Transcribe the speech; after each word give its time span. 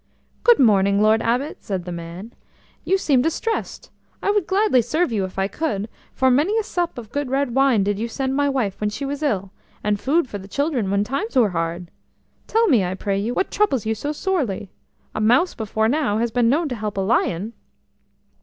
"Good 0.43 0.57
morning, 0.57 0.99
Lord 0.99 1.21
Abbot," 1.21 1.61
said 1.63 1.85
the 1.85 1.91
man. 1.91 2.33
"You 2.83 2.97
seem 2.97 3.21
distressed. 3.21 3.91
I 4.23 4.31
would 4.31 4.47
gladly 4.47 4.81
serve 4.81 5.11
you 5.11 5.25
if 5.25 5.37
I 5.37 5.47
could, 5.47 5.87
for 6.11 6.31
many 6.31 6.57
a 6.57 6.63
sup 6.63 6.97
of 6.97 7.11
good 7.11 7.29
red 7.29 7.53
wine 7.53 7.83
did 7.83 7.99
you 7.99 8.07
send 8.07 8.35
my 8.35 8.49
wife 8.49 8.81
when 8.81 8.89
she 8.89 9.05
was 9.05 9.21
ill, 9.21 9.51
and 9.83 9.99
food 9.99 10.27
for 10.27 10.39
the 10.39 10.47
children 10.47 10.89
when 10.89 11.03
times 11.03 11.35
were 11.35 11.49
hard. 11.51 11.91
Tell 12.47 12.65
me, 12.67 12.83
I 12.83 12.95
pray 12.95 13.19
you, 13.19 13.35
what 13.35 13.51
troubles 13.51 13.85
you 13.85 13.93
so 13.93 14.11
sorely? 14.11 14.71
A 15.13 15.21
mouse 15.21 15.53
before 15.53 15.87
now 15.87 16.17
has 16.17 16.31
been 16.31 16.49
known 16.49 16.67
to 16.69 16.75
help 16.75 16.97
a 16.97 17.01
lion." 17.01 17.53